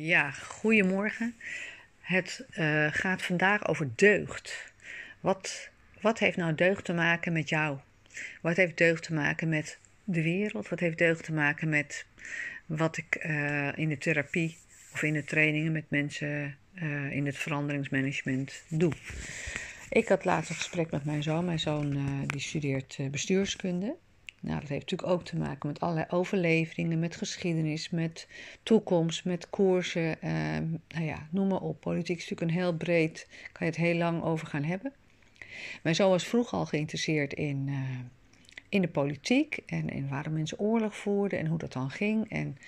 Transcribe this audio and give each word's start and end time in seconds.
Ja, 0.00 0.30
goedemorgen. 0.30 1.34
Het 2.00 2.46
uh, 2.58 2.86
gaat 2.90 3.22
vandaag 3.22 3.68
over 3.68 3.90
deugd. 3.94 4.72
Wat, 5.20 5.70
wat 6.00 6.18
heeft 6.18 6.36
nou 6.36 6.54
deugd 6.54 6.84
te 6.84 6.92
maken 6.92 7.32
met 7.32 7.48
jou? 7.48 7.78
Wat 8.40 8.56
heeft 8.56 8.76
deugd 8.76 9.02
te 9.02 9.14
maken 9.14 9.48
met 9.48 9.78
de 10.04 10.22
wereld? 10.22 10.68
Wat 10.68 10.80
heeft 10.80 10.98
deugd 10.98 11.24
te 11.24 11.32
maken 11.32 11.68
met 11.68 12.06
wat 12.66 12.96
ik 12.96 13.24
uh, 13.26 13.78
in 13.78 13.88
de 13.88 13.98
therapie 13.98 14.56
of 14.92 15.02
in 15.02 15.12
de 15.12 15.24
trainingen 15.24 15.72
met 15.72 15.90
mensen 15.90 16.56
uh, 16.74 17.12
in 17.12 17.26
het 17.26 17.36
veranderingsmanagement 17.36 18.62
doe? 18.68 18.92
Ik 19.88 20.08
had 20.08 20.24
laatst 20.24 20.50
een 20.50 20.56
gesprek 20.56 20.90
met 20.90 21.04
mijn 21.04 21.22
zoon. 21.22 21.44
Mijn 21.44 21.58
zoon 21.58 21.98
die 22.26 22.40
studeert 22.40 22.98
bestuurskunde. 23.10 23.96
Nou, 24.40 24.60
dat 24.60 24.68
heeft 24.68 24.90
natuurlijk 24.90 25.10
ook 25.10 25.24
te 25.24 25.36
maken 25.36 25.68
met 25.68 25.80
allerlei 25.80 26.06
overleveringen, 26.10 26.98
met 26.98 27.16
geschiedenis, 27.16 27.90
met 27.90 28.28
toekomst, 28.62 29.24
met 29.24 29.50
koersen. 29.50 30.16
Uh, 30.24 30.30
nou 30.88 31.04
ja, 31.04 31.28
noem 31.30 31.48
maar 31.48 31.60
op. 31.60 31.80
Politiek 31.80 32.16
is 32.16 32.28
natuurlijk 32.28 32.50
een 32.50 32.62
heel 32.62 32.76
breed, 32.76 33.28
kan 33.52 33.66
je 33.66 33.72
het 33.72 33.82
heel 33.82 33.96
lang 33.96 34.22
over 34.22 34.46
gaan 34.46 34.64
hebben. 34.64 34.92
Mijn 35.82 35.94
zoon 35.94 36.10
was 36.10 36.26
vroeg 36.26 36.52
al 36.52 36.66
geïnteresseerd 36.66 37.32
in, 37.32 37.66
uh, 37.68 37.78
in 38.68 38.80
de 38.80 38.88
politiek 38.88 39.58
en 39.66 39.88
in 39.88 40.08
waarom 40.08 40.32
mensen 40.32 40.58
oorlog 40.58 40.96
voerden 40.96 41.38
en 41.38 41.46
hoe 41.46 41.58
dat 41.58 41.72
dan 41.72 41.90
ging. 41.90 42.30
En 42.30 42.58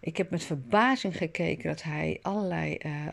ik 0.00 0.16
heb 0.16 0.30
met 0.30 0.44
verbazing 0.44 1.16
gekeken 1.16 1.68
dat 1.68 1.82
hij 1.82 2.18
allerlei 2.22 2.78
uh, 2.86 3.06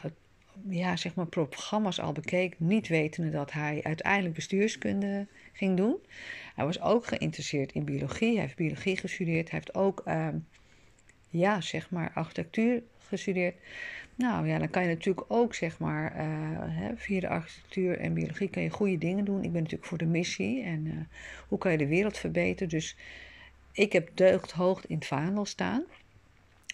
ja, 0.69 0.95
zeg 0.95 1.15
maar 1.15 1.25
programma's 1.25 1.99
al 1.99 2.11
bekeek, 2.11 2.59
niet 2.59 2.87
wetende 2.87 3.29
dat 3.29 3.51
hij 3.51 3.79
uiteindelijk 3.83 4.35
bestuurskunde 4.35 5.27
ging 5.53 5.77
doen. 5.77 5.97
Hij 6.55 6.65
was 6.65 6.81
ook 6.81 7.05
geïnteresseerd 7.05 7.71
in 7.71 7.83
biologie. 7.83 8.31
Hij 8.31 8.41
heeft 8.41 8.55
biologie 8.55 8.97
gestudeerd. 8.97 9.49
Hij 9.49 9.59
heeft 9.59 9.75
ook, 9.75 10.03
uh, 10.07 10.27
ja, 11.29 11.61
zeg 11.61 11.89
maar, 11.89 12.11
architectuur 12.13 12.83
gestudeerd. 12.99 13.55
Nou 14.15 14.47
ja, 14.47 14.57
dan 14.57 14.69
kan 14.69 14.81
je 14.83 14.87
natuurlijk 14.87 15.25
ook, 15.27 15.53
zeg 15.53 15.79
maar, 15.79 16.15
uh, 16.15 16.21
hè, 16.59 16.97
via 16.97 17.19
de 17.19 17.27
architectuur 17.27 17.99
en 17.99 18.13
biologie 18.13 18.49
kan 18.49 18.63
je 18.63 18.69
goede 18.69 18.97
dingen 18.97 19.25
doen. 19.25 19.43
Ik 19.43 19.51
ben 19.51 19.61
natuurlijk 19.61 19.89
voor 19.89 19.97
de 19.97 20.05
missie 20.05 20.63
en 20.63 20.85
uh, 20.85 20.93
hoe 21.47 21.57
kan 21.57 21.71
je 21.71 21.77
de 21.77 21.87
wereld 21.87 22.17
verbeteren. 22.17 22.69
Dus 22.69 22.97
ik 23.71 23.93
heb 23.93 24.09
deugd 24.13 24.51
hoog 24.51 24.87
in 24.87 24.95
het 24.95 25.05
vaandel 25.05 25.45
staan. 25.45 25.83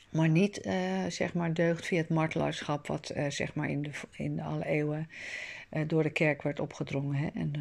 Maar 0.10 0.30
niet, 0.30 0.66
uh, 0.66 0.74
zeg 1.08 1.34
maar, 1.34 1.54
deugd 1.54 1.86
via 1.86 1.98
het 1.98 2.10
martelaarschap, 2.10 2.88
wat, 2.88 3.14
zeg 3.30 3.54
maar, 3.54 3.70
in, 3.70 3.82
de, 3.82 3.92
in 4.12 4.42
alle 4.42 4.66
eeuwen 4.66 5.10
uh, 5.72 5.82
door 5.88 6.04
de 6.04 6.10
kerk 6.10 6.42
werd 6.42 6.60
opgedrongen. 6.60 7.16
Hè, 7.16 7.28
en 7.34 7.54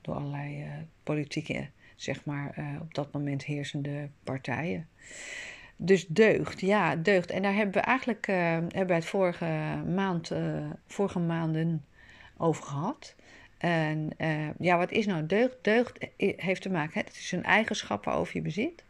door 0.00 0.14
allerlei 0.14 0.66
politieke, 1.02 1.68
zeg 1.96 2.24
maar, 2.24 2.78
op 2.80 2.94
dat 2.94 3.12
moment 3.12 3.44
heersende 3.44 4.08
partijen. 4.24 4.88
Dus 5.76 6.06
deugd, 6.06 6.60
ja, 6.60 6.96
deugd. 6.96 7.30
En 7.30 7.42
daar 7.42 7.54
hebben 7.54 7.74
we 7.74 7.80
eigenlijk 7.80 8.26
hebben 8.26 8.86
we 8.86 8.92
het 8.92 9.04
vorige, 9.04 9.82
maand, 9.94 10.32
vorige 10.86 11.18
maanden 11.18 11.84
over 12.36 12.64
gehad. 12.64 13.14
En 13.60 14.10
ja, 14.58 14.78
wat 14.78 14.90
is 14.90 15.06
nou 15.06 15.26
deugd? 15.26 15.56
Deugd 15.62 15.98
heeft 16.16 16.62
te 16.62 16.70
maken, 16.70 16.92
hè, 16.94 17.00
het 17.00 17.16
is 17.16 17.32
een 17.32 17.44
eigenschap 17.44 18.04
waarover 18.04 18.36
je 18.36 18.42
bezit. 18.42 18.84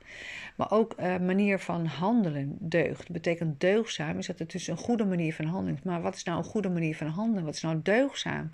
Maar 0.56 0.70
ook 0.70 0.94
uh, 1.00 1.18
manier 1.18 1.58
van 1.58 1.86
handelen, 1.86 2.56
deugd. 2.58 3.10
Betekent 3.10 3.60
deugzaam 3.60 4.18
is 4.18 4.26
dat 4.26 4.38
het 4.38 4.50
dus 4.50 4.66
een 4.66 4.76
goede 4.76 5.04
manier 5.04 5.34
van 5.34 5.44
handelen. 5.44 5.80
Maar 5.84 6.02
wat 6.02 6.14
is 6.14 6.24
nou 6.24 6.38
een 6.38 6.44
goede 6.44 6.68
manier 6.68 6.96
van 6.96 7.06
handelen? 7.06 7.44
Wat 7.44 7.54
is 7.54 7.62
nou 7.62 7.80
deugzaam? 7.82 8.52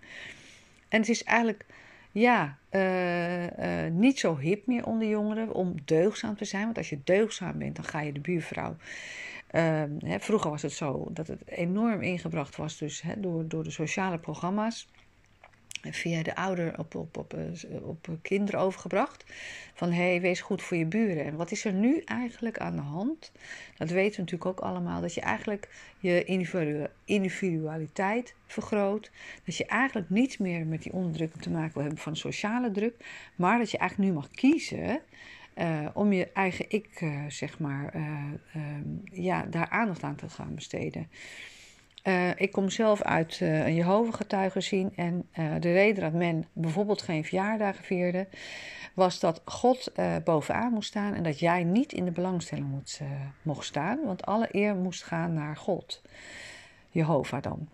En 0.89 1.01
het 1.01 1.09
is 1.09 1.25
eigenlijk, 1.25 1.65
ja, 2.13 2.59
niet 3.91 4.19
zo 4.19 4.39
hip 4.39 4.67
meer 4.67 4.87
onder 4.87 5.09
jongeren 5.09 5.55
om 5.55 5.75
deugzaam 5.85 6.37
te 6.37 6.45
zijn. 6.45 6.65
Want 6.65 6.79
als 6.79 6.89
je 6.89 7.01
deugzaam 7.05 7.59
bent, 7.59 7.77
dan 7.77 7.85
ga 7.85 8.01
je 8.01 8.13
de 8.13 8.21
buurvrouw. 8.21 8.77
Ehm, 9.47 9.91
hè, 9.99 10.21
vroeger 10.21 10.51
was 10.51 10.63
het 10.63 10.73
zo 10.73 11.09
dat 11.11 11.27
het 11.27 11.49
enorm 11.49 12.03
ingebracht 12.03 12.57
was 12.57 12.79
dus, 12.79 13.03
hè, 13.03 13.21
door, 13.21 13.49
door 13.49 13.65
de 13.65 13.71
sociale 13.71 14.19
programma's 14.19 14.89
via 15.91 16.23
de 16.23 16.37
ouder 16.37 16.79
op, 16.79 16.95
op, 16.95 17.17
op, 17.17 17.35
eh, 17.35 17.89
op 17.89 18.09
kinderen 18.23 18.61
overgebracht. 18.61 19.25
Van 19.75 19.93
hé, 19.93 20.11
hey, 20.11 20.21
wees 20.21 20.41
goed 20.41 20.63
voor 20.63 20.77
je 20.77 20.87
buren. 20.87 21.25
En 21.25 21.37
wat 21.37 21.51
is 21.51 21.65
er 21.65 21.73
nu 21.73 22.03
eigenlijk 22.05 22.59
aan 22.59 22.77
de 22.77 22.83
hand? 22.83 23.33
Dat 23.77 23.91
weten 23.91 24.15
we 24.15 24.21
natuurlijk 24.21 24.47
ook 24.47 24.61
allemaal. 24.61 25.01
Dat 25.01 25.15
je 25.15 25.21
eigenlijk 25.21 25.69
je 25.99 26.25
individualiteit 27.05 28.35
vergroot. 28.47 29.11
Dat 29.45 29.57
je 29.57 29.67
eigenlijk 29.67 30.11
niets 30.11 30.39
meer 30.39 30.67
met 30.67 30.83
die 30.83 30.93
onderdrukking 30.93 31.43
te 31.43 31.51
maken 31.51 31.73
wil 31.73 31.83
hebben 31.83 32.01
van 32.01 32.17
sociale 32.17 32.71
druk. 32.71 32.95
Maar 33.37 33.59
dat 33.59 33.71
je 33.71 33.79
eigenlijk 33.79 34.11
nu 34.11 34.17
mag 34.17 34.31
kiezen. 34.31 35.01
Uh, 35.59 35.87
om 35.93 36.13
je 36.13 36.33
eigen 36.33 36.65
ik, 36.69 37.05
zeg 37.29 37.59
maar, 37.59 37.97
uh, 37.97 38.03
ja, 39.13 39.43
daar 39.43 39.69
aandacht 39.69 40.03
aan 40.03 40.17
te 40.17 40.29
gaan 40.29 40.55
besteden. 40.55 41.09
Uh, 42.07 42.31
ik 42.37 42.53
kom 42.53 42.71
zelf 42.71 43.03
uit 43.03 43.41
uh, 43.41 43.67
een 43.67 43.75
Jehovah 43.75 44.51
zien 44.55 44.93
en 44.97 45.29
uh, 45.39 45.55
de 45.61 45.73
reden 45.73 46.03
dat 46.03 46.13
men 46.13 46.47
bijvoorbeeld 46.53 47.03
geen 47.03 47.25
verjaardagen 47.25 47.85
vierde, 47.85 48.27
was 48.95 49.21
dat 49.21 49.43
God 49.45 49.93
bovenaan 50.25 50.73
moest 50.73 50.89
staan 50.89 51.15
en 51.15 51.23
dat 51.23 51.39
jij 51.39 51.65
niet 51.65 51.93
in 51.93 52.05
de 52.05 52.11
belangstelling 52.11 52.83
mocht 53.43 53.65
staan, 53.65 54.05
want 54.05 54.27
alle 54.27 54.49
eer 54.51 54.75
moest 54.75 55.03
gaan 55.03 55.35
naar 55.35 55.57
God, 55.57 56.03
Jehovah 56.91 57.43
dan. 57.43 57.69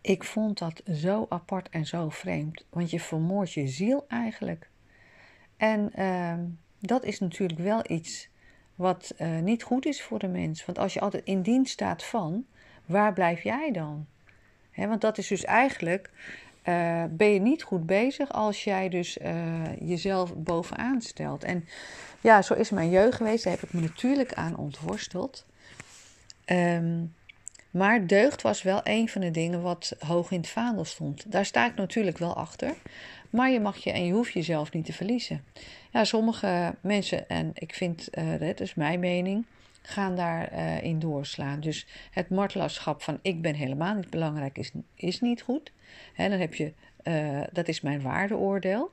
Ik 0.00 0.24
vond 0.24 0.58
dat 0.58 0.82
zo 0.92 1.26
apart 1.28 1.68
en 1.68 1.86
zo 1.86 2.08
vreemd, 2.08 2.64
want 2.70 2.90
je 2.90 3.00
vermoordt 3.00 3.52
je 3.52 3.68
ziel 3.68 4.04
eigenlijk. 4.08 4.68
En 5.56 5.92
ehm, 5.94 6.40
dat 6.78 7.04
is 7.04 7.18
natuurlijk 7.18 7.60
wel 7.60 7.82
iets 7.86 8.28
wat 8.74 9.14
niet 9.42 9.62
goed 9.62 9.86
is 9.86 10.02
voor 10.02 10.18
de 10.18 10.28
mens, 10.28 10.64
want 10.64 10.78
als 10.78 10.94
je 10.94 11.00
altijd 11.00 11.24
in 11.24 11.42
dienst 11.42 11.72
staat 11.72 12.04
van 12.04 12.46
waar 12.86 13.12
blijf 13.12 13.42
jij 13.42 13.70
dan? 13.72 14.06
want 14.76 15.00
dat 15.00 15.18
is 15.18 15.26
dus 15.26 15.44
eigenlijk, 15.44 16.10
uh, 16.64 17.04
ben 17.10 17.28
je 17.28 17.40
niet 17.40 17.62
goed 17.62 17.86
bezig 17.86 18.32
als 18.32 18.64
jij 18.64 18.88
dus 18.88 19.18
uh, 19.18 19.76
jezelf 19.80 20.34
bovenaan 20.36 21.00
stelt. 21.00 21.44
En 21.44 21.68
ja, 22.20 22.42
zo 22.42 22.54
is 22.54 22.70
mijn 22.70 22.90
jeugd 22.90 23.16
geweest, 23.16 23.44
daar 23.44 23.52
heb 23.52 23.62
ik 23.62 23.72
me 23.72 23.80
natuurlijk 23.80 24.34
aan 24.34 24.56
ontworsteld. 24.56 25.46
Um, 26.46 27.14
maar 27.70 28.06
deugd 28.06 28.42
was 28.42 28.62
wel 28.62 28.80
een 28.82 29.08
van 29.08 29.20
de 29.20 29.30
dingen 29.30 29.62
wat 29.62 29.96
hoog 29.98 30.30
in 30.30 30.40
het 30.40 30.48
vaandel 30.48 30.84
stond. 30.84 31.32
Daar 31.32 31.44
sta 31.44 31.66
ik 31.66 31.74
natuurlijk 31.74 32.18
wel 32.18 32.36
achter. 32.36 32.74
Maar 33.30 33.50
je 33.50 33.60
mag 33.60 33.76
je 33.76 33.92
en 33.92 34.04
je 34.04 34.12
hoeft 34.12 34.32
jezelf 34.32 34.72
niet 34.72 34.84
te 34.84 34.92
verliezen. 34.92 35.44
Ja, 35.90 36.04
sommige 36.04 36.74
mensen, 36.80 37.28
en 37.28 37.50
ik 37.54 37.74
vind, 37.74 38.08
uh, 38.18 38.40
dat 38.40 38.60
is 38.60 38.74
mijn 38.74 39.00
mening, 39.00 39.46
gaan 39.82 40.16
daarin 40.16 40.58
uh, 40.58 40.82
in 40.82 40.98
doorslaan. 40.98 41.60
Dus 41.60 41.86
het 42.10 42.28
martelaarschap 42.28 43.02
van 43.02 43.18
ik 43.22 43.42
ben 43.42 43.54
helemaal 43.54 43.94
niet 43.94 44.10
belangrijk 44.10 44.58
is, 44.58 44.70
is 44.94 45.20
niet 45.20 45.42
goed. 45.42 45.72
He, 46.14 46.28
dan 46.28 46.38
heb 46.38 46.54
je, 46.54 46.72
uh, 47.04 47.40
dat 47.52 47.68
is 47.68 47.80
mijn 47.80 48.02
waardeoordeel. 48.02 48.92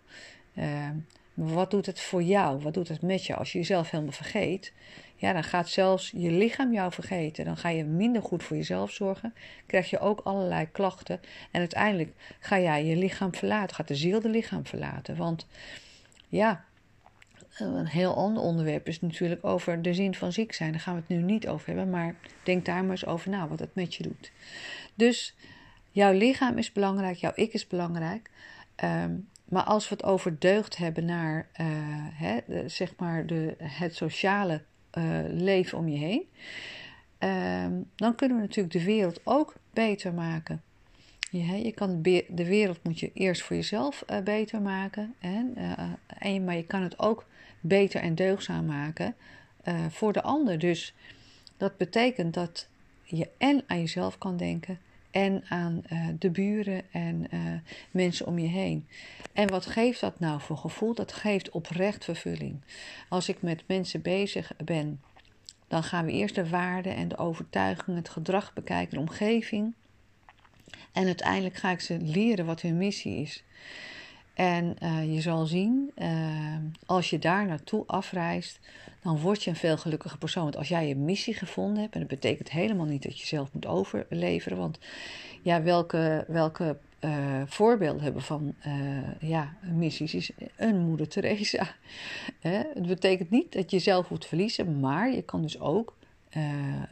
Uh, 0.53 0.89
wat 1.33 1.71
doet 1.71 1.85
het 1.85 1.99
voor 1.99 2.23
jou? 2.23 2.61
Wat 2.61 2.73
doet 2.73 2.87
het 2.87 3.01
met 3.01 3.25
je? 3.25 3.35
Als 3.35 3.51
je 3.51 3.57
jezelf 3.57 3.89
helemaal 3.89 4.13
vergeet, 4.13 4.73
ja, 5.15 5.33
dan 5.33 5.43
gaat 5.43 5.69
zelfs 5.69 6.11
je 6.15 6.31
lichaam 6.31 6.73
jou 6.73 6.91
vergeten. 6.91 7.45
Dan 7.45 7.57
ga 7.57 7.69
je 7.69 7.83
minder 7.83 8.21
goed 8.21 8.43
voor 8.43 8.57
jezelf 8.57 8.91
zorgen. 8.91 9.33
Krijg 9.65 9.89
je 9.89 9.99
ook 9.99 10.19
allerlei 10.19 10.71
klachten. 10.71 11.19
En 11.51 11.59
uiteindelijk 11.59 12.13
ga 12.39 12.59
jij 12.59 12.85
je 12.85 12.95
lichaam 12.95 13.35
verlaten. 13.35 13.75
Gaat 13.75 13.87
de 13.87 13.95
ziel 13.95 14.21
de 14.21 14.29
lichaam 14.29 14.65
verlaten. 14.65 15.15
Want 15.15 15.47
ja, 16.29 16.65
een 17.59 17.87
heel 17.87 18.15
ander 18.15 18.43
onderwerp 18.43 18.87
is 18.87 19.01
natuurlijk 19.01 19.45
over 19.45 19.81
de 19.81 19.93
zin 19.93 20.15
van 20.15 20.31
ziek 20.31 20.53
zijn. 20.53 20.71
Daar 20.71 20.81
gaan 20.81 20.93
we 20.93 20.99
het 20.99 21.09
nu 21.09 21.21
niet 21.21 21.47
over 21.47 21.67
hebben, 21.67 21.89
maar 21.89 22.15
denk 22.43 22.65
daar 22.65 22.81
maar 22.81 22.91
eens 22.91 23.05
over 23.05 23.29
na 23.29 23.47
wat 23.47 23.59
het 23.59 23.75
met 23.75 23.95
je 23.95 24.03
doet. 24.03 24.31
Dus 24.95 25.35
jouw 25.91 26.13
lichaam 26.13 26.57
is 26.57 26.71
belangrijk, 26.71 27.17
jouw 27.17 27.31
ik 27.35 27.53
is 27.53 27.67
belangrijk. 27.67 28.29
Um, 28.83 29.27
maar 29.45 29.63
als 29.63 29.89
we 29.89 29.95
het 29.95 30.03
over 30.03 30.39
deugd 30.39 30.77
hebben 30.77 31.05
naar 31.05 31.47
uh, 31.61 31.67
hè, 32.13 32.39
zeg 32.69 32.93
maar 32.97 33.25
de, 33.25 33.55
het 33.57 33.95
sociale 33.95 34.61
uh, 34.97 35.19
leven 35.27 35.77
om 35.77 35.87
je 35.87 35.97
heen, 35.97 36.23
um, 37.63 37.89
dan 37.95 38.15
kunnen 38.15 38.37
we 38.37 38.43
natuurlijk 38.43 38.73
de 38.73 38.83
wereld 38.83 39.21
ook 39.23 39.53
beter 39.73 40.13
maken. 40.13 40.63
Ja, 41.31 41.53
je 41.53 41.71
kan 41.71 42.01
de 42.01 42.45
wereld 42.45 42.83
moet 42.83 42.99
je 42.99 43.11
eerst 43.13 43.41
voor 43.41 43.55
jezelf 43.55 44.03
uh, 44.09 44.19
beter 44.19 44.61
maken. 44.61 45.15
Hè? 45.19 45.43
en, 46.07 46.43
maar 46.43 46.55
je 46.55 46.65
kan 46.65 46.81
het 46.81 46.99
ook 46.99 47.25
beter 47.59 48.01
en 48.01 48.15
deugzaam 48.15 48.65
maken 48.65 49.15
voor 49.89 50.13
de 50.13 50.21
ander. 50.21 50.59
Dus 50.59 50.93
dat 51.57 51.77
betekent 51.77 52.33
dat 52.33 52.67
je 53.03 53.29
en 53.37 53.63
aan 53.67 53.79
jezelf 53.79 54.17
kan 54.17 54.37
denken 54.37 54.79
en 55.11 55.43
aan 55.49 55.83
de 56.19 56.29
buren 56.29 56.81
en 56.91 57.27
mensen 57.91 58.25
om 58.25 58.39
je 58.39 58.47
heen. 58.47 58.87
En 59.33 59.49
wat 59.49 59.65
geeft 59.65 59.99
dat 59.99 60.19
nou 60.19 60.41
voor 60.41 60.57
gevoel? 60.57 60.93
Dat 60.93 61.13
geeft 61.13 61.49
oprecht 61.49 62.03
vervulling. 62.03 62.61
Als 63.09 63.29
ik 63.29 63.41
met 63.41 63.63
mensen 63.67 64.01
bezig 64.01 64.51
ben, 64.63 65.01
dan 65.67 65.83
gaan 65.83 66.05
we 66.05 66.11
eerst 66.11 66.35
de 66.35 66.49
waarden 66.49 66.95
en 66.95 67.07
de 67.07 67.17
overtuigingen, 67.17 67.99
het 67.99 68.09
gedrag 68.09 68.53
bekijken, 68.53 68.93
de 68.93 68.99
omgeving. 68.99 69.73
En 70.91 71.05
uiteindelijk 71.05 71.55
ga 71.55 71.71
ik 71.71 71.79
ze 71.79 71.97
leren 72.01 72.45
wat 72.45 72.61
hun 72.61 72.77
missie 72.77 73.21
is. 73.21 73.43
En 74.39 74.75
uh, 74.83 75.13
je 75.13 75.21
zal 75.21 75.45
zien, 75.45 75.91
uh, 75.97 76.55
als 76.85 77.09
je 77.09 77.19
daar 77.19 77.45
naartoe 77.45 77.83
afreist, 77.87 78.59
dan 79.01 79.19
word 79.19 79.43
je 79.43 79.49
een 79.49 79.55
veel 79.55 79.77
gelukkiger 79.77 80.17
persoon. 80.17 80.43
Want 80.43 80.57
als 80.57 80.67
jij 80.67 80.87
je 80.87 80.95
missie 80.95 81.33
gevonden 81.33 81.81
hebt, 81.81 81.93
en 81.93 81.99
dat 81.99 82.09
betekent 82.09 82.51
helemaal 82.51 82.85
niet 82.85 83.03
dat 83.03 83.19
je 83.19 83.25
zelf 83.25 83.53
moet 83.53 83.65
overleveren. 83.65 84.57
Want 84.57 84.79
ja, 85.41 85.63
welke, 85.63 86.25
welke 86.27 86.77
uh, 87.01 87.41
voorbeelden 87.45 88.01
hebben 88.01 88.21
van 88.21 88.55
ja, 89.19 89.53
missies 89.61 90.13
is 90.13 90.31
een 90.55 90.79
moeder 90.79 91.07
Teresa. 91.07 91.75
het 92.41 92.87
betekent 92.87 93.29
niet 93.29 93.53
dat 93.53 93.71
je 93.71 93.79
zelf 93.79 94.09
moet 94.09 94.25
verliezen, 94.25 94.79
maar 94.79 95.11
je 95.11 95.21
kan 95.21 95.41
dus 95.41 95.59
ook 95.59 95.93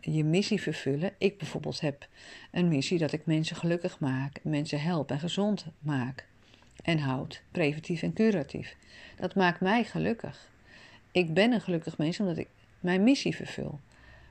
je 0.01 0.24
missie 0.24 0.62
vervullen. 0.62 1.12
Ik 1.18 1.38
bijvoorbeeld 1.38 1.80
heb 1.80 2.07
een 2.51 2.68
missie 2.68 2.98
dat 2.98 3.12
ik 3.12 3.25
mensen 3.25 3.56
gelukkig 3.56 4.00
maak, 4.00 4.39
mensen 4.44 4.81
help 4.81 5.12
en 5.12 5.19
gezond 5.19 5.66
maak 5.80 6.28
en 6.84 7.00
houd, 7.00 7.42
preventief 7.51 8.01
en 8.01 8.13
curatief. 8.13 8.75
Dat 9.18 9.36
maakt 9.36 9.60
mij 9.60 9.84
gelukkig. 9.84 10.50
Ik 11.12 11.34
ben 11.34 11.51
een 11.51 11.62
gelukkig 11.62 11.98
mens 11.98 12.19
omdat 12.19 12.38
ik 12.38 12.48
mijn 12.80 13.04
missie 13.04 13.36
vervul. 13.36 13.80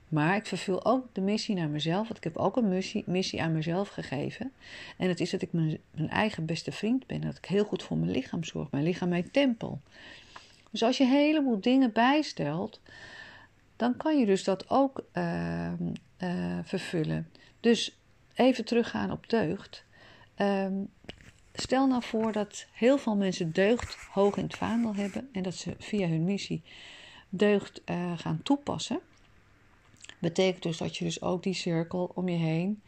Maar 0.09 0.37
ik 0.37 0.47
vervul 0.47 0.85
ook 0.85 1.07
de 1.13 1.21
missie 1.21 1.55
naar 1.55 1.69
mezelf, 1.69 2.05
want 2.05 2.17
ik 2.17 2.25
heb 2.25 2.37
ook 2.37 2.57
een 2.57 2.69
missie, 2.69 3.05
missie 3.07 3.43
aan 3.43 3.53
mezelf 3.53 3.89
gegeven. 3.89 4.53
En 4.97 5.09
dat 5.09 5.21
is 5.21 5.31
dat 5.31 5.43
ik 5.43 5.53
mijn, 5.53 5.79
mijn 5.91 6.11
eigen 6.11 6.47
beste 6.47 6.73
vriend 6.73 7.07
ben, 7.07 7.21
dat 7.21 7.37
ik 7.37 7.45
heel 7.45 7.65
goed 7.65 7.83
voor 7.83 7.97
mijn 7.97 8.11
lichaam 8.11 8.45
zorg, 8.45 8.71
mijn 8.71 8.85
lichaam 8.85 9.09
mijn 9.09 9.31
tempel. 9.31 9.81
Dus 10.71 10.83
als 10.83 10.97
je 10.97 11.05
een 11.05 11.11
heleboel 11.11 11.61
dingen 11.61 11.93
bijstelt, 11.93 12.81
dan 13.77 13.97
kan 13.97 14.19
je 14.19 14.27
dus 14.27 14.45
dat 14.45 14.71
ook 14.71 15.05
uh, 15.13 15.73
uh, 16.19 16.59
vervullen. 16.63 17.31
Dus 17.61 17.99
even 18.35 18.65
teruggaan 18.65 19.11
op 19.11 19.29
deugd. 19.29 19.85
Um, 20.37 20.89
Stel 21.59 21.87
nou 21.87 22.03
voor 22.03 22.33
dat 22.33 22.67
heel 22.73 22.99
veel 22.99 23.17
mensen 23.17 23.53
deugd 23.53 23.97
hoog 24.11 24.37
in 24.37 24.43
het 24.43 24.57
vaandel 24.57 24.95
hebben 24.95 25.29
en 25.33 25.43
dat 25.43 25.55
ze 25.55 25.75
via 25.79 26.09
hun 26.09 26.25
missie 26.25 26.63
deugd 27.29 27.83
uh, 27.85 28.19
gaan 28.19 28.41
toepassen. 28.43 29.01
Betekent 30.19 30.63
dus 30.63 30.77
dat 30.77 30.97
je 30.97 31.05
dus 31.05 31.23
ook 31.23 31.43
die 31.43 31.55
cirkel 31.55 32.11
om 32.15 32.29
je 32.29 32.37
heen 32.37 32.83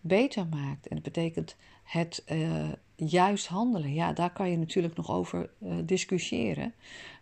beter 0.00 0.46
maakt. 0.46 0.88
En 0.88 0.94
dat 0.94 1.04
betekent 1.04 1.56
het 1.82 2.22
uh, 2.32 2.68
juist 3.04 3.46
handelen. 3.46 3.94
Ja, 3.94 4.12
daar 4.12 4.32
kan 4.32 4.50
je 4.50 4.56
natuurlijk 4.56 4.96
nog 4.96 5.10
over 5.10 5.50
uh, 5.58 5.74
discussiëren. 5.84 6.74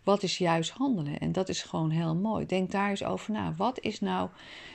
Wat 0.03 0.23
is 0.23 0.39
juist 0.39 0.71
handelen? 0.71 1.19
En 1.19 1.33
dat 1.33 1.49
is 1.49 1.63
gewoon 1.63 1.91
heel 1.91 2.15
mooi. 2.15 2.47
Denk 2.47 2.71
daar 2.71 2.91
eens 2.91 3.05
over 3.05 3.33
na. 3.33 3.55
Wat 3.57 3.81
is 3.81 4.01
nou 4.01 4.29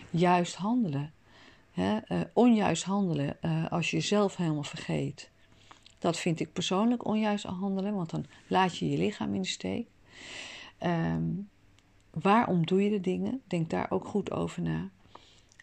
juist 0.09 0.55
handelen? 0.55 1.13
He, 1.71 1.99
onjuist 2.33 2.83
handelen 2.83 3.37
als 3.69 3.91
je 3.91 3.97
jezelf 3.97 4.35
helemaal 4.35 4.63
vergeet. 4.63 5.29
Dat 5.99 6.19
vind 6.19 6.39
ik 6.39 6.53
persoonlijk 6.53 7.05
onjuist 7.05 7.45
handelen, 7.45 7.93
want 7.93 8.09
dan 8.09 8.25
laat 8.47 8.77
je 8.77 8.89
je 8.89 8.97
lichaam 8.97 9.33
in 9.33 9.41
de 9.41 9.47
steek. 9.47 9.87
Um, 10.83 11.49
waarom 12.11 12.65
doe 12.65 12.83
je 12.83 12.89
de 12.89 13.01
dingen? 13.01 13.41
Denk 13.47 13.69
daar 13.69 13.91
ook 13.91 14.05
goed 14.05 14.31
over 14.31 14.61
na. 14.61 14.89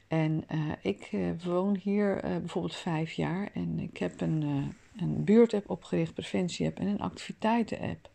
En 0.09 0.45
ik 0.83 1.11
woon 1.45 1.77
hier 1.83 2.21
bijvoorbeeld 2.23 2.77
vijf 2.77 3.13
jaar 3.13 3.51
en 3.55 3.79
ik 3.79 3.97
heb 3.97 4.21
een, 4.21 4.73
een 5.01 5.25
buurtapp 5.25 5.71
opgericht, 5.71 6.15
preventie-app 6.15 6.79
en 6.79 6.87
een 6.87 7.01
activiteiten-app. 7.01 8.11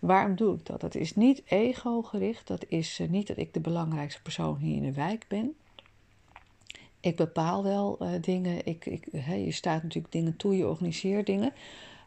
Waarom 0.00 0.36
doe 0.36 0.54
ik 0.54 0.66
dat? 0.66 0.80
Dat 0.80 0.94
is 0.94 1.14
niet 1.14 1.42
ego-gericht. 1.44 2.46
Dat 2.46 2.64
is 2.68 3.00
niet 3.08 3.26
dat 3.26 3.36
ik 3.36 3.54
de 3.54 3.60
belangrijkste 3.60 4.22
persoon 4.22 4.56
hier 4.56 4.76
in 4.76 4.82
de 4.82 4.92
wijk 4.92 5.24
ben 5.28 5.54
ik 7.02 7.16
bepaal 7.16 7.62
wel 7.62 7.98
uh, 8.00 8.08
dingen. 8.20 8.66
Ik, 8.66 8.86
ik, 8.86 9.08
je 9.26 9.52
staat 9.52 9.82
natuurlijk 9.82 10.12
dingen 10.12 10.36
toe, 10.36 10.56
je 10.56 10.68
organiseert 10.68 11.26
dingen. 11.26 11.52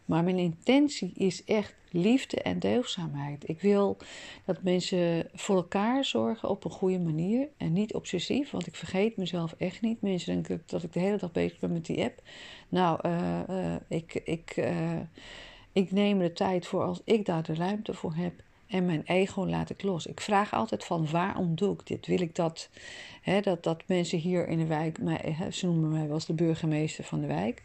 Maar 0.06 0.24
mijn 0.24 0.38
intentie 0.38 1.12
is 1.16 1.44
echt 1.44 1.74
liefde 1.92 2.42
en 2.42 2.60
deugdzaamheid. 2.60 3.50
Ik 3.50 3.62
wil 3.62 3.98
dat 4.46 4.64
mensen 4.64 5.28
voor 5.34 5.56
elkaar 5.56 6.06
zorgen 6.06 6.50
op 6.50 6.66
een 6.66 6.72
goede 6.72 7.00
manier 7.00 7.48
en 7.58 7.74
niet 7.74 7.94
obsessief, 7.94 8.52
want 8.52 8.68
ik 8.68 8.76
vergeet 8.76 9.18
mezelf 9.18 9.56
echt 9.58 9.82
niet. 9.82 10.02
Mensen 10.02 10.34
denken 10.34 10.64
dat 10.66 10.84
ik 10.84 10.94
de 10.94 11.00
hele 11.00 11.18
dag 11.18 11.32
bezig 11.32 11.60
ben 11.60 11.74
met 11.74 11.86
die 11.86 12.04
app. 12.04 12.22
Nou, 12.70 13.00
uh, 13.06 13.40
uh, 13.50 13.76
ik, 13.88 14.14
ik, 14.14 14.70
ik 15.72 15.92
neem 15.92 16.20
de 16.20 16.34
tijd 16.34 16.68
voor 16.68 16.84
als 16.84 17.02
ik 17.04 17.26
daar 17.26 17.44
de 17.44 17.56
ruimte 17.56 17.94
voor 17.94 18.16
heb. 18.16 18.34
En 18.68 18.86
mijn 18.86 19.04
ego 19.06 19.48
laat 19.48 19.70
ik 19.70 19.84
los. 19.84 20.06
Ik 20.06 20.22
vraag 20.22 20.54
altijd 20.54 20.84
van 20.84 21.10
waarom 21.12 21.56
doe 21.56 21.74
ik 21.74 21.88
dit? 21.88 22.08
Wil 22.08 22.22
ik 22.22 22.36
dat, 22.36 22.70
hè, 23.22 23.42
dat, 23.42 23.64
dat 23.64 23.84
mensen 23.88 24.18
hier 24.18 24.48
in 24.48 24.58
de 24.58 24.66
wijk, 24.66 25.00
ze 25.52 25.66
noemen 25.66 25.90
mij 25.90 26.06
wel 26.06 26.14
eens 26.14 26.26
de 26.26 26.34
burgemeester 26.34 27.04
van 27.04 27.22
de 27.22 27.28
wijk. 27.28 27.64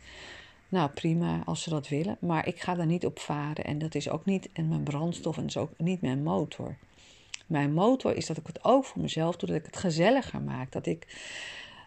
Nou 0.71 0.91
prima 0.91 1.43
als 1.45 1.63
ze 1.63 1.71
dat 1.71 1.89
willen, 1.89 2.17
maar 2.21 2.47
ik 2.47 2.61
ga 2.61 2.75
daar 2.75 2.87
niet 2.87 3.07
op 3.07 3.19
varen. 3.19 3.65
En 3.65 3.79
dat 3.79 3.95
is 3.95 4.09
ook 4.09 4.25
niet 4.25 4.49
en 4.53 4.69
mijn 4.69 4.83
brandstof 4.83 5.37
en 5.37 5.43
dat 5.43 5.51
is 5.51 5.57
ook 5.57 5.73
niet 5.77 6.01
mijn 6.01 6.23
motor. 6.23 6.77
Mijn 7.47 7.73
motor 7.73 8.17
is 8.17 8.27
dat 8.27 8.37
ik 8.37 8.47
het 8.47 8.65
ook 8.65 8.85
voor 8.85 9.03
mezelf 9.03 9.37
doe, 9.37 9.49
dat 9.49 9.59
ik 9.59 9.67
het 9.67 9.77
gezelliger 9.77 10.43
maak. 10.43 10.73
Dat 10.73 10.87
ik, 10.87 11.07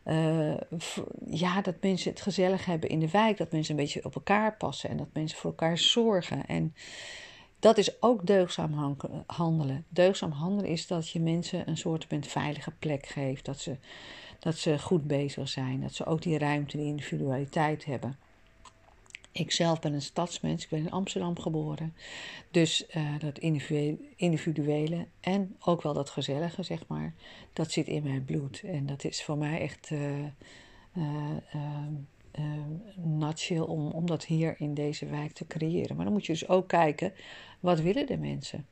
uh, 0.05 0.57
ja, 1.25 1.61
dat 1.61 1.75
mensen 1.81 2.11
het 2.11 2.21
gezellig 2.21 2.65
hebben 2.65 2.89
in 2.89 2.99
de 2.99 3.09
wijk, 3.09 3.37
dat 3.37 3.51
mensen 3.51 3.75
een 3.75 3.81
beetje 3.81 4.05
op 4.05 4.15
elkaar 4.15 4.57
passen 4.57 4.89
en 4.89 4.97
dat 4.97 5.07
mensen 5.13 5.37
voor 5.37 5.49
elkaar 5.49 5.77
zorgen. 5.77 6.45
En 6.45 6.73
dat 7.59 7.77
is 7.77 8.01
ook 8.01 8.25
deugzaam 8.25 8.97
handelen. 9.25 9.85
Deugzaam 9.89 10.31
handelen 10.31 10.71
is 10.71 10.87
dat 10.87 11.09
je 11.09 11.19
mensen 11.19 11.67
een 11.67 11.77
soort 11.77 12.07
veilige 12.19 12.71
plek 12.71 13.05
geeft. 13.05 13.45
Dat 13.45 13.59
ze, 13.59 13.77
dat 14.39 14.55
ze 14.55 14.79
goed 14.79 15.07
bezig 15.07 15.49
zijn. 15.49 15.81
Dat 15.81 15.93
ze 15.93 16.05
ook 16.05 16.21
die 16.21 16.37
ruimte, 16.37 16.77
die 16.77 16.85
individualiteit 16.85 17.85
hebben. 17.85 18.17
Ik 19.33 19.51
zelf 19.51 19.79
ben 19.79 19.93
een 19.93 20.01
stadsmens, 20.01 20.63
ik 20.63 20.69
ben 20.69 20.79
in 20.79 20.91
Amsterdam 20.91 21.39
geboren. 21.39 21.93
Dus 22.51 22.85
uh, 22.95 23.19
dat 23.19 23.39
individuele 24.15 25.07
en 25.19 25.55
ook 25.59 25.81
wel 25.81 25.93
dat 25.93 26.09
gezellige, 26.09 26.63
zeg 26.63 26.87
maar, 26.87 27.13
dat 27.53 27.71
zit 27.71 27.87
in 27.87 28.03
mijn 28.03 28.25
bloed. 28.25 28.61
En 28.63 28.85
dat 28.85 29.03
is 29.03 29.23
voor 29.23 29.37
mij 29.37 29.59
echt 29.59 29.89
uh, 29.89 30.25
om, 33.61 33.87
om 33.87 34.05
dat 34.05 34.25
hier 34.25 34.55
in 34.57 34.73
deze 34.73 35.05
wijk 35.05 35.31
te 35.31 35.47
creëren. 35.47 35.95
Maar 35.95 36.05
dan 36.05 36.13
moet 36.13 36.25
je 36.25 36.31
dus 36.31 36.47
ook 36.47 36.67
kijken, 36.67 37.13
wat 37.59 37.79
willen 37.79 38.05
de 38.05 38.17
mensen? 38.17 38.65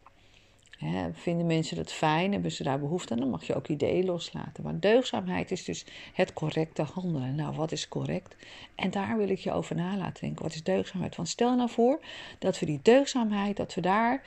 Vinden 1.13 1.45
mensen 1.45 1.75
dat 1.75 1.91
fijn? 1.91 2.31
Hebben 2.31 2.51
ze 2.51 2.63
daar 2.63 2.79
behoefte 2.79 3.13
aan? 3.13 3.19
Dan 3.19 3.29
mag 3.29 3.43
je 3.43 3.55
ook 3.55 3.67
ideeën 3.67 4.05
loslaten. 4.05 4.63
Maar 4.63 4.79
deugzaamheid 4.79 5.51
is 5.51 5.63
dus 5.63 5.85
het 6.13 6.33
correcte 6.33 6.81
handelen. 6.81 7.35
Nou, 7.35 7.55
wat 7.55 7.71
is 7.71 7.87
correct? 7.87 8.35
En 8.75 8.91
daar 8.91 9.17
wil 9.17 9.29
ik 9.29 9.39
je 9.39 9.51
over 9.51 9.75
na 9.75 9.97
laten 9.97 10.21
denken. 10.21 10.43
Wat 10.43 10.53
is 10.53 10.63
deugzaamheid? 10.63 11.15
Want 11.15 11.29
stel 11.29 11.55
nou 11.55 11.69
voor 11.69 11.99
dat 12.39 12.59
we 12.59 12.65
die 12.65 12.79
deugzaamheid, 12.81 13.57
dat 13.57 13.73
we 13.73 13.81
daar 13.81 14.23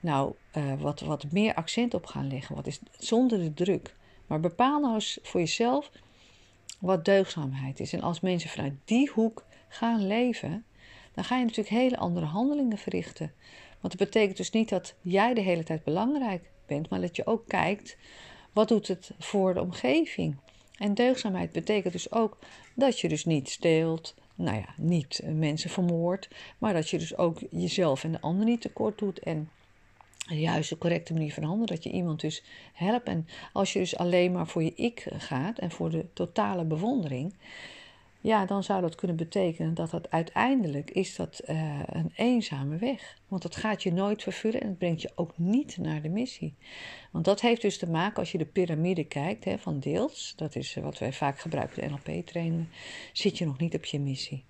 nou 0.00 0.34
uh, 0.56 0.72
wat, 0.80 1.00
wat 1.00 1.32
meer 1.32 1.54
accent 1.54 1.94
op 1.94 2.06
gaan 2.06 2.28
leggen. 2.28 2.54
Wat 2.54 2.66
is 2.66 2.80
zonder 2.98 3.38
de 3.38 3.54
druk. 3.54 3.94
Maar 4.26 4.40
bepaal 4.40 4.80
nou 4.80 4.94
eens 4.94 5.18
voor 5.22 5.40
jezelf 5.40 5.90
wat 6.78 7.04
deugzaamheid 7.04 7.80
is. 7.80 7.92
En 7.92 8.00
als 8.00 8.20
mensen 8.20 8.50
vanuit 8.50 8.74
die 8.84 9.10
hoek 9.14 9.44
gaan 9.68 10.06
leven, 10.06 10.64
dan 11.14 11.24
ga 11.24 11.36
je 11.36 11.44
natuurlijk 11.44 11.76
hele 11.76 11.96
andere 11.96 12.26
handelingen 12.26 12.78
verrichten. 12.78 13.32
Want 13.86 13.98
dat 13.98 14.08
betekent 14.08 14.36
dus 14.36 14.50
niet 14.50 14.68
dat 14.68 14.94
jij 15.00 15.34
de 15.34 15.40
hele 15.40 15.62
tijd 15.62 15.84
belangrijk 15.84 16.50
bent, 16.66 16.88
maar 16.88 17.00
dat 17.00 17.16
je 17.16 17.26
ook 17.26 17.48
kijkt 17.48 17.96
wat 18.52 18.68
doet 18.68 18.88
het 18.88 19.10
voor 19.18 19.54
de 19.54 19.60
omgeving. 19.60 20.36
En 20.78 20.94
deugzaamheid 20.94 21.52
betekent 21.52 21.92
dus 21.92 22.12
ook 22.12 22.38
dat 22.74 23.00
je 23.00 23.08
dus 23.08 23.24
niet 23.24 23.48
steelt, 23.48 24.14
nou 24.34 24.56
ja, 24.56 24.74
niet 24.76 25.20
mensen 25.24 25.70
vermoordt, 25.70 26.28
maar 26.58 26.72
dat 26.72 26.88
je 26.88 26.98
dus 26.98 27.16
ook 27.16 27.38
jezelf 27.50 28.04
en 28.04 28.12
de 28.12 28.20
ander 28.20 28.44
niet 28.44 28.60
tekort 28.60 28.98
doet 28.98 29.18
en 29.18 29.50
de 30.26 30.76
correcte 30.78 31.12
manier 31.12 31.32
van 31.32 31.42
handelen. 31.42 31.74
Dat 31.74 31.84
je 31.84 31.90
iemand 31.90 32.20
dus 32.20 32.42
helpt. 32.72 33.08
En 33.08 33.26
als 33.52 33.72
je 33.72 33.78
dus 33.78 33.96
alleen 33.96 34.32
maar 34.32 34.46
voor 34.46 34.62
je 34.62 34.74
ik 34.74 35.06
gaat 35.12 35.58
en 35.58 35.70
voor 35.70 35.90
de 35.90 36.06
totale 36.12 36.64
bewondering, 36.64 37.34
ja, 38.20 38.46
dan 38.46 38.62
zou 38.62 38.80
dat 38.80 38.94
kunnen 38.94 39.16
betekenen 39.16 39.74
dat 39.74 39.90
dat 39.90 40.10
uiteindelijk 40.10 40.90
is 40.90 41.16
dat 41.16 41.40
uh, 41.46 41.80
een 41.86 42.12
eenzame 42.16 42.76
weg. 42.76 43.18
Want 43.28 43.42
dat 43.42 43.56
gaat 43.56 43.82
je 43.82 43.92
nooit 43.92 44.22
vervullen 44.22 44.60
en 44.60 44.68
het 44.68 44.78
brengt 44.78 45.02
je 45.02 45.10
ook 45.14 45.32
niet 45.36 45.76
naar 45.76 46.02
de 46.02 46.08
missie. 46.08 46.54
Want 47.10 47.24
dat 47.24 47.40
heeft 47.40 47.62
dus 47.62 47.78
te 47.78 47.90
maken 47.90 48.18
als 48.18 48.32
je 48.32 48.38
de 48.38 48.46
piramide 48.46 49.04
kijkt 49.04 49.44
hè, 49.44 49.58
van 49.58 49.80
deels, 49.80 50.32
dat 50.36 50.56
is 50.56 50.74
wat 50.74 50.98
wij 50.98 51.12
vaak 51.12 51.38
gebruiken, 51.38 51.82
de 51.82 51.88
NLP-trainingen, 51.88 52.68
zit 53.12 53.38
je 53.38 53.44
nog 53.44 53.58
niet 53.58 53.74
op 53.74 53.84
je 53.84 54.00
missie. 54.00 54.44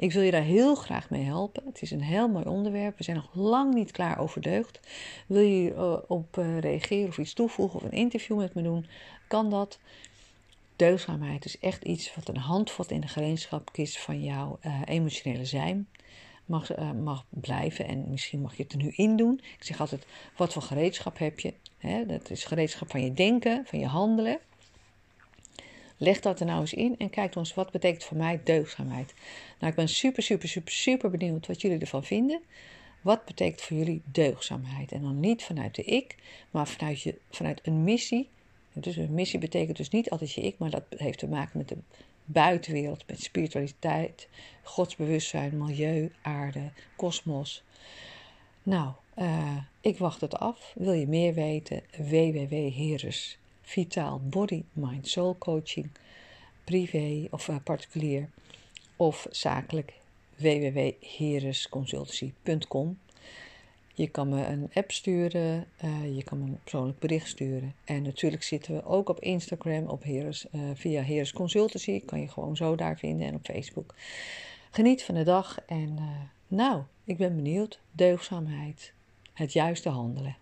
Ik 0.00 0.12
wil 0.12 0.22
je 0.22 0.30
daar 0.30 0.42
heel 0.42 0.74
graag 0.74 1.10
mee 1.10 1.22
helpen. 1.22 1.62
Het 1.66 1.82
is 1.82 1.90
een 1.90 2.02
heel 2.02 2.28
mooi 2.28 2.44
onderwerp. 2.44 2.98
We 2.98 3.04
zijn 3.04 3.16
nog 3.16 3.34
lang 3.34 3.74
niet 3.74 3.90
klaar 3.90 4.18
over 4.18 4.40
deugd. 4.40 4.80
Wil 5.26 5.42
je 5.42 5.60
hierop 5.60 6.36
uh, 6.38 6.58
reageren 6.58 7.08
of 7.08 7.18
iets 7.18 7.32
toevoegen 7.32 7.80
of 7.80 7.84
een 7.84 7.98
interview 7.98 8.36
met 8.36 8.54
me 8.54 8.62
doen? 8.62 8.86
Kan 9.28 9.50
dat. 9.50 9.78
Deugzaamheid 10.80 11.44
is 11.44 11.58
echt 11.58 11.84
iets 11.84 12.14
wat 12.14 12.28
een 12.28 12.36
handvat 12.36 12.90
in 12.90 13.00
de 13.00 13.08
gereedschapkist 13.08 13.98
van 13.98 14.22
jouw 14.22 14.58
uh, 14.66 14.80
emotionele 14.84 15.44
zijn 15.44 15.88
mag, 16.44 16.78
uh, 16.78 16.92
mag 16.92 17.24
blijven. 17.28 17.86
En 17.86 18.10
misschien 18.10 18.40
mag 18.40 18.56
je 18.56 18.62
het 18.62 18.72
er 18.72 18.78
nu 18.78 18.92
in 18.94 19.16
doen. 19.16 19.40
Ik 19.58 19.64
zeg 19.64 19.80
altijd, 19.80 20.06
wat 20.36 20.52
voor 20.52 20.62
gereedschap 20.62 21.18
heb 21.18 21.40
je? 21.40 21.54
Dat 22.06 22.30
is 22.30 22.44
gereedschap 22.44 22.90
van 22.90 23.04
je 23.04 23.12
denken, 23.12 23.62
van 23.66 23.78
je 23.78 23.86
handelen. 23.86 24.38
Leg 25.96 26.20
dat 26.20 26.40
er 26.40 26.46
nou 26.46 26.60
eens 26.60 26.74
in 26.74 26.94
en 26.98 27.10
kijk 27.10 27.36
ons 27.36 27.54
wat 27.54 27.70
betekent 27.70 28.04
voor 28.04 28.16
mij 28.16 28.40
deugzaamheid. 28.44 29.14
Nou, 29.58 29.70
ik 29.70 29.78
ben 29.78 29.88
super, 29.88 30.22
super, 30.22 30.48
super, 30.48 30.72
super 30.72 31.10
benieuwd 31.10 31.46
wat 31.46 31.60
jullie 31.60 31.78
ervan 31.78 32.04
vinden. 32.04 32.40
Wat 33.00 33.24
betekent 33.24 33.60
voor 33.60 33.76
jullie 33.76 34.02
deugzaamheid? 34.04 34.92
En 34.92 35.02
dan 35.02 35.20
niet 35.20 35.42
vanuit 35.42 35.74
de 35.74 35.84
ik, 35.84 36.16
maar 36.50 36.68
vanuit, 36.68 37.00
je, 37.00 37.18
vanuit 37.30 37.60
een 37.62 37.84
missie. 37.84 38.28
Dus 38.72 38.96
een 38.96 39.14
missie 39.14 39.38
betekent 39.38 39.76
dus 39.76 39.88
niet 39.88 40.10
altijd 40.10 40.32
je 40.32 40.40
ik, 40.40 40.58
maar 40.58 40.70
dat 40.70 40.82
heeft 40.96 41.18
te 41.18 41.28
maken 41.28 41.58
met 41.58 41.68
de 41.68 41.76
buitenwereld, 42.24 43.04
met 43.06 43.22
spiritualiteit, 43.22 44.28
godsbewustzijn, 44.62 45.58
milieu, 45.58 46.12
aarde, 46.22 46.70
kosmos. 46.96 47.62
Nou, 48.62 48.92
uh, 49.18 49.56
ik 49.80 49.98
wacht 49.98 50.20
het 50.20 50.38
af. 50.38 50.72
Wil 50.74 50.92
je 50.92 51.06
meer 51.06 51.34
weten? 51.34 51.82
Coaching, 55.38 55.90
privé 56.64 57.26
of 57.30 57.48
uh, 57.48 57.56
particulier 57.64 58.28
of 58.96 59.26
zakelijk 59.30 59.92
www.heresconsultancy.com. 60.36 62.98
Je 64.00 64.08
kan 64.08 64.28
me 64.28 64.46
een 64.46 64.70
app 64.74 64.90
sturen, 64.90 65.66
uh, 65.84 66.16
je 66.16 66.24
kan 66.24 66.38
me 66.38 66.44
een 66.44 66.58
persoonlijk 66.62 66.98
bericht 66.98 67.28
sturen. 67.28 67.74
En 67.84 68.02
natuurlijk 68.02 68.42
zitten 68.42 68.74
we 68.74 68.84
ook 68.84 69.08
op 69.08 69.20
Instagram 69.20 69.86
op 69.86 70.02
Heres, 70.02 70.46
uh, 70.52 70.60
via 70.74 71.02
Heres 71.02 71.32
Consultancy. 71.32 72.04
Kan 72.04 72.20
je 72.20 72.28
gewoon 72.28 72.56
zo 72.56 72.74
daar 72.74 72.98
vinden 72.98 73.26
en 73.26 73.34
op 73.34 73.44
Facebook. 73.44 73.94
Geniet 74.70 75.02
van 75.02 75.14
de 75.14 75.22
dag 75.22 75.58
en 75.66 75.96
uh, 75.98 76.04
nou, 76.48 76.82
ik 77.04 77.16
ben 77.16 77.36
benieuwd. 77.36 77.80
Deugzaamheid, 77.92 78.92
het 79.32 79.52
juiste 79.52 79.88
handelen. 79.88 80.36